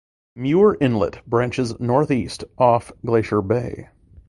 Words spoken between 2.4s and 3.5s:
off Glacier